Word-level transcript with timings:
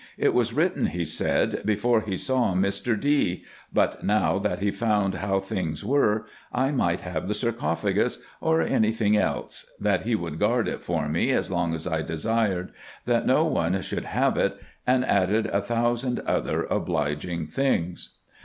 It 0.17 0.33
was 0.33 0.51
written, 0.51 0.87
he 0.87 1.05
said, 1.05 1.61
before 1.63 2.01
he 2.01 2.17
saw 2.17 2.55
Mr. 2.55 2.99
D.; 2.99 3.43
but 3.71 4.03
now 4.03 4.39
that 4.39 4.57
he 4.57 4.71
found 4.71 5.13
how 5.13 5.39
things 5.39 5.85
were, 5.85 6.25
I 6.51 6.71
might 6.71 7.01
have 7.01 7.27
the 7.27 7.35
sarcophagus, 7.35 8.17
or 8.41 8.63
any 8.63 8.91
thing 8.93 9.15
else; 9.15 9.67
that 9.79 10.01
he 10.01 10.15
would 10.15 10.39
guard 10.39 10.67
it 10.67 10.81
for 10.81 11.07
me 11.07 11.29
as 11.29 11.51
long 11.51 11.75
as 11.75 11.85
I 11.85 12.01
desired; 12.01 12.71
that 13.05 13.27
no 13.27 13.43
one 13.45 13.75
else 13.75 13.85
should 13.85 14.05
have 14.05 14.37
it; 14.37 14.59
and 14.87 15.05
added 15.05 15.45
a 15.45 15.61
thousand 15.61 16.21
other 16.21 16.63
obliging 16.63 17.45
things. 17.45 18.15